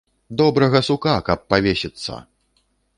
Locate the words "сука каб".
0.89-1.47